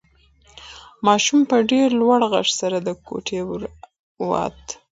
[1.05, 3.61] ماشوم په ډېر لوړ غږ سره د کوټې ور
[4.29, 4.49] واهه.